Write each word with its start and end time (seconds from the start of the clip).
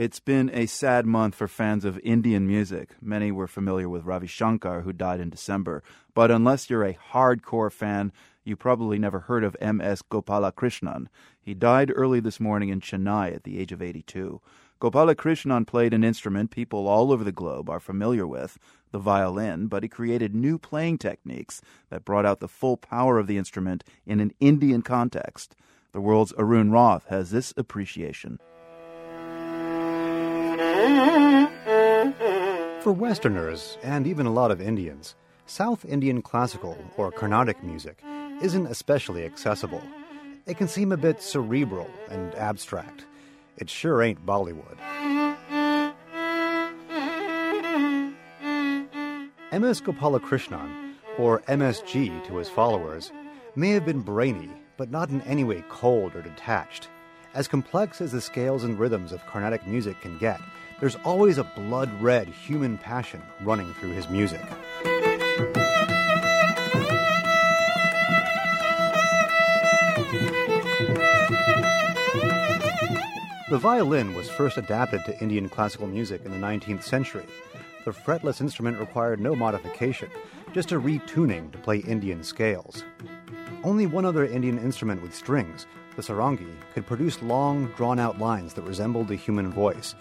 It's 0.00 0.18
been 0.18 0.50
a 0.54 0.64
sad 0.64 1.04
month 1.04 1.34
for 1.34 1.46
fans 1.46 1.84
of 1.84 1.98
Indian 1.98 2.46
music. 2.46 2.92
Many 3.02 3.30
were 3.30 3.46
familiar 3.46 3.86
with 3.86 4.06
Ravi 4.06 4.26
Shankar, 4.26 4.80
who 4.80 4.94
died 4.94 5.20
in 5.20 5.28
December. 5.28 5.82
But 6.14 6.30
unless 6.30 6.70
you're 6.70 6.86
a 6.86 6.96
hardcore 7.12 7.70
fan, 7.70 8.10
you 8.42 8.56
probably 8.56 8.98
never 8.98 9.20
heard 9.20 9.44
of 9.44 9.58
M.S. 9.60 10.00
Gopalakrishnan. 10.00 11.08
He 11.38 11.52
died 11.52 11.92
early 11.94 12.18
this 12.18 12.40
morning 12.40 12.70
in 12.70 12.80
Chennai 12.80 13.34
at 13.34 13.44
the 13.44 13.58
age 13.58 13.72
of 13.72 13.82
82. 13.82 14.40
Gopalakrishnan 14.80 15.66
played 15.66 15.92
an 15.92 16.02
instrument 16.02 16.50
people 16.50 16.88
all 16.88 17.12
over 17.12 17.22
the 17.22 17.30
globe 17.30 17.68
are 17.68 17.78
familiar 17.78 18.26
with, 18.26 18.56
the 18.92 18.98
violin, 18.98 19.66
but 19.66 19.82
he 19.82 19.88
created 19.90 20.34
new 20.34 20.56
playing 20.56 20.96
techniques 20.96 21.60
that 21.90 22.06
brought 22.06 22.24
out 22.24 22.40
the 22.40 22.48
full 22.48 22.78
power 22.78 23.18
of 23.18 23.26
the 23.26 23.36
instrument 23.36 23.84
in 24.06 24.18
an 24.20 24.32
Indian 24.40 24.80
context. 24.80 25.54
The 25.92 26.00
world's 26.00 26.32
Arun 26.38 26.72
Rath 26.72 27.04
has 27.08 27.32
this 27.32 27.52
appreciation. 27.58 28.38
For 32.82 32.92
Westerners, 32.92 33.76
and 33.82 34.06
even 34.06 34.26
a 34.26 34.32
lot 34.32 34.50
of 34.50 34.60
Indians, 34.60 35.14
South 35.46 35.84
Indian 35.84 36.22
classical 36.22 36.76
or 36.96 37.12
Carnatic 37.12 37.62
music 37.62 38.02
isn't 38.42 38.66
especially 38.66 39.24
accessible. 39.24 39.82
It 40.46 40.56
can 40.56 40.66
seem 40.66 40.90
a 40.90 40.96
bit 40.96 41.20
cerebral 41.22 41.90
and 42.08 42.34
abstract. 42.34 43.04
It 43.58 43.68
sure 43.68 44.02
ain't 44.02 44.24
Bollywood. 44.24 44.78
M.S. 49.52 49.80
Gopalakrishnan, 49.80 50.94
or 51.18 51.40
MSG 51.40 52.26
to 52.26 52.36
his 52.36 52.48
followers, 52.48 53.12
may 53.56 53.70
have 53.70 53.84
been 53.84 54.00
brainy, 54.00 54.50
but 54.76 54.90
not 54.90 55.10
in 55.10 55.20
any 55.22 55.44
way 55.44 55.62
cold 55.68 56.14
or 56.14 56.22
detached. 56.22 56.88
As 57.32 57.46
complex 57.46 58.00
as 58.00 58.10
the 58.10 58.20
scales 58.20 58.64
and 58.64 58.76
rhythms 58.76 59.12
of 59.12 59.24
Carnatic 59.24 59.64
music 59.64 60.00
can 60.00 60.18
get, 60.18 60.40
there's 60.80 60.96
always 61.04 61.38
a 61.38 61.44
blood 61.44 61.88
red 62.02 62.26
human 62.26 62.76
passion 62.76 63.22
running 63.42 63.72
through 63.74 63.90
his 63.90 64.08
music. 64.08 64.40
The 73.48 73.58
violin 73.58 74.14
was 74.14 74.28
first 74.28 74.56
adapted 74.56 75.04
to 75.04 75.20
Indian 75.20 75.48
classical 75.48 75.86
music 75.86 76.24
in 76.24 76.32
the 76.32 76.38
19th 76.38 76.82
century. 76.82 77.26
The 77.84 77.92
fretless 77.92 78.40
instrument 78.40 78.80
required 78.80 79.20
no 79.20 79.36
modification, 79.36 80.10
just 80.52 80.72
a 80.72 80.80
retuning 80.80 81.52
to 81.52 81.58
play 81.58 81.78
Indian 81.78 82.24
scales. 82.24 82.82
Only 83.62 83.86
one 83.86 84.04
other 84.04 84.24
Indian 84.24 84.58
instrument 84.58 85.00
with 85.00 85.14
strings, 85.14 85.66
the 85.96 86.02
sarangi, 86.02 86.52
could 86.74 86.86
produce 86.86 87.22
long, 87.22 87.66
drawn 87.76 87.98
out 87.98 88.18
lines 88.18 88.54
that 88.54 88.62
resembled 88.62 89.08
the 89.08 89.16
human 89.16 89.50
voice, 89.50 89.94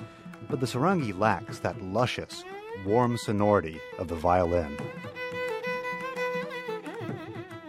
but 0.50 0.60
the 0.60 0.66
sarangi 0.66 1.18
lacks 1.18 1.60
that 1.60 1.82
luscious, 1.82 2.44
warm 2.86 3.18
sonority 3.18 3.80
of 3.98 4.08
the 4.08 4.16
violin. 4.16 4.78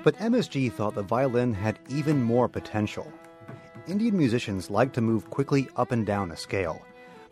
But 0.02 0.16
MSG 0.16 0.72
thought 0.72 0.94
the 0.94 1.02
violin 1.02 1.52
had 1.52 1.78
even 1.88 2.22
more 2.22 2.48
potential. 2.48 3.12
Indian 3.86 4.16
musicians 4.16 4.70
like 4.70 4.92
to 4.94 5.00
move 5.00 5.28
quickly 5.28 5.68
up 5.76 5.92
and 5.92 6.06
down 6.06 6.30
a 6.30 6.36
scale. 6.36 6.80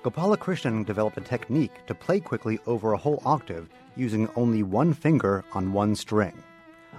Gopalakrishnan 0.03 0.85
developed 0.85 1.17
a 1.17 1.23
technique 1.23 1.87
to 1.87 1.95
play 1.95 2.21
quickly 2.21 2.59
over 2.67 2.93
a 2.93 2.99
whole 2.99 3.23
octave 3.25 3.69
using 3.97 4.29
only 4.37 4.63
one 4.63 4.93
finger 4.93 5.45
on 5.53 5.73
one 5.73 5.95
string. 5.95 6.43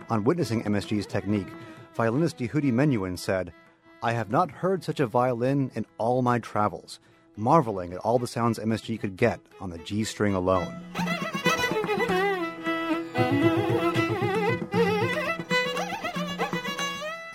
On 0.09 0.23
witnessing 0.23 0.63
MSG's 0.63 1.05
technique, 1.05 1.47
violinist 1.93 2.39
Yehudi 2.39 2.73
Menuhin 2.73 3.17
said, 3.17 3.53
I 4.01 4.13
have 4.13 4.31
not 4.31 4.49
heard 4.49 4.83
such 4.83 5.01
a 5.01 5.07
violin 5.07 5.71
in 5.75 5.85
all 5.97 6.21
my 6.21 6.39
travels 6.39 6.99
marveling 7.35 7.93
at 7.93 7.99
all 7.99 8.19
the 8.19 8.27
sounds 8.27 8.59
MSG 8.59 8.99
could 8.99 9.17
get 9.17 9.39
on 9.59 9.69
the 9.69 9.77
G 9.79 10.03
string 10.03 10.35
alone. 10.35 10.81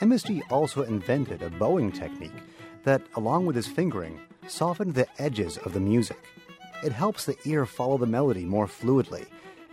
MSG 0.00 0.42
also 0.50 0.82
invented 0.82 1.42
a 1.42 1.50
bowing 1.50 1.90
technique 1.90 2.32
that, 2.84 3.00
along 3.16 3.46
with 3.46 3.56
his 3.56 3.66
fingering, 3.66 4.20
softened 4.46 4.94
the 4.94 5.06
edges 5.18 5.56
of 5.58 5.72
the 5.72 5.80
music. 5.80 6.22
It 6.82 6.92
helps 6.92 7.24
the 7.24 7.36
ear 7.46 7.64
follow 7.64 7.96
the 7.96 8.06
melody 8.06 8.44
more 8.44 8.66
fluidly. 8.66 9.26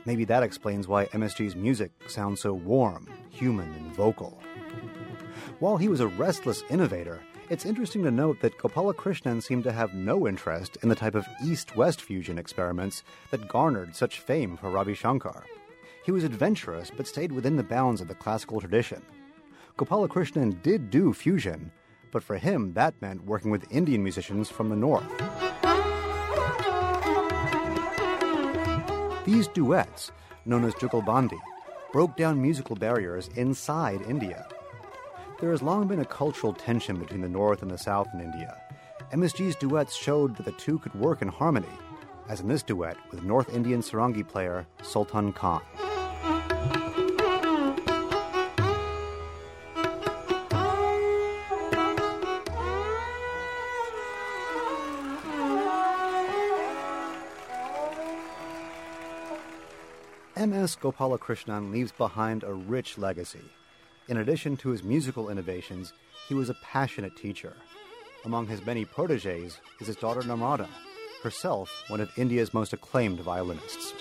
Maybe 0.06 0.24
that 0.26 0.44
explains 0.44 0.88
why 0.88 1.06
MSG's 1.08 1.56
music 1.56 1.92
sounds 2.08 2.42
so 2.42 2.54
warm, 2.54 3.08
human, 3.30 3.72
and 3.74 3.94
vocal. 3.94 4.42
While 5.60 5.78
he 5.78 5.88
was 5.88 6.00
a 6.00 6.08
restless 6.08 6.64
innovator, 6.70 7.22
it's 7.50 7.66
interesting 7.66 8.02
to 8.04 8.12
note 8.12 8.40
that 8.40 8.58
Gopalakrishnan 8.58 9.44
seemed 9.44 9.66
to 9.66 9.74
have 9.74 9.94
no 9.94 10.26
interest 10.26 10.78
in 10.84 10.90
the 10.90 10.96
type 10.96 11.16
of 11.16 11.28
East 11.44 11.76
West 11.76 12.02
fusion 12.02 12.38
experiments 12.38 13.04
that 13.30 13.50
garnered 13.50 13.94
such 13.94 14.22
fame 14.22 14.56
for 14.56 14.70
Ravi 14.70 14.94
Shankar. 14.94 15.46
He 16.06 16.12
was 16.12 16.24
adventurous 16.24 16.90
but 16.96 17.08
stayed 17.08 17.32
within 17.32 17.58
the 17.58 17.64
bounds 17.64 18.00
of 18.00 18.08
the 18.08 18.16
classical 18.16 18.62
tradition. 18.62 19.02
Gopalakrishnan 19.78 20.62
did 20.64 20.90
do 20.90 21.14
fusion, 21.14 21.72
but 22.12 22.24
for 22.24 22.38
him 22.38 22.74
that 22.74 23.02
meant 23.02 23.26
working 23.26 23.52
with 23.52 23.70
Indian 23.70 24.02
musicians 24.02 24.50
from 24.50 24.70
the 24.70 24.76
north. 24.76 25.06
These 29.26 29.50
duets, 29.50 30.12
known 30.46 30.64
as 30.64 30.74
Jugalbandi, 30.76 31.40
broke 31.92 32.16
down 32.16 32.42
musical 32.42 32.78
barriers 32.78 33.30
inside 33.36 34.02
India 34.04 34.48
there 35.42 35.50
has 35.50 35.64
long 35.64 35.88
been 35.88 36.00
a 36.00 36.06
cultural 36.06 36.54
tension 36.54 37.00
between 37.00 37.22
the 37.22 37.28
North 37.28 37.64
and 37.64 37.72
the 37.72 37.78
South 37.78 38.08
in 38.14 38.22
India. 38.22 38.56
MSG's 39.12 39.56
duets 39.56 39.96
showed 39.96 40.38
that 40.38 40.46
the 40.46 40.52
two 40.52 40.78
could 40.78 40.94
work 40.94 41.24
in 41.24 41.28
harmony, 41.28 41.68
as 42.30 42.42
in 42.42 42.48
this 42.48 42.62
duet 42.62 42.96
with 43.10 43.24
North 43.24 43.52
Indian 43.54 43.82
sarangi 43.82 44.26
player 44.26 44.68
Sultan 44.84 45.34
Khan. 45.34 45.62
M.S. 60.36 60.76
Gopalakrishnan 60.76 61.72
leaves 61.72 61.92
behind 61.92 62.44
a 62.44 62.54
rich 62.54 62.98
legacy 63.00 63.52
in 64.12 64.18
addition 64.18 64.58
to 64.58 64.70
his 64.70 64.84
musical 64.84 65.30
innovations, 65.30 65.94
he 66.28 66.34
was 66.34 66.50
a 66.50 66.56
passionate 66.56 67.16
teacher. 67.16 67.54
Among 68.26 68.46
his 68.46 68.64
many 68.66 68.84
proteges 68.84 69.58
is 69.80 69.88
his 69.88 69.96
daughter 69.96 70.22
Narmada, 70.22 70.68
herself 71.24 71.86
one 71.88 72.02
of 72.02 72.12
India's 72.18 72.54
most 72.54 72.74
acclaimed 72.74 73.22
violinists. 73.22 73.94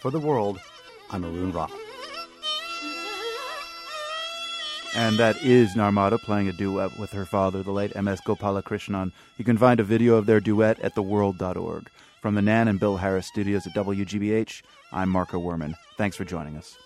For 0.00 0.10
the 0.10 0.18
world, 0.18 0.58
I'm 1.10 1.24
Arun 1.24 1.52
Rath. 1.52 1.72
And 4.96 5.16
that 5.18 5.40
is 5.44 5.76
Narmada 5.76 6.20
playing 6.20 6.48
a 6.48 6.52
duet 6.52 6.98
with 6.98 7.12
her 7.12 7.24
father, 7.24 7.62
the 7.62 7.70
late 7.70 7.94
M.S. 7.94 8.20
Gopalakrishnan. 8.22 9.12
You 9.38 9.44
can 9.44 9.56
find 9.56 9.78
a 9.78 9.84
video 9.84 10.16
of 10.16 10.26
their 10.26 10.40
duet 10.40 10.80
at 10.80 10.96
theworld.org. 10.96 11.88
From 12.20 12.34
the 12.34 12.42
Nan 12.42 12.66
and 12.66 12.80
Bill 12.80 12.96
Harris 12.96 13.28
studios 13.28 13.68
at 13.68 13.74
WGBH, 13.74 14.62
I'm 14.90 15.08
Marco 15.08 15.38
Werman. 15.38 15.76
Thanks 15.96 16.16
for 16.16 16.24
joining 16.24 16.56
us. 16.56 16.76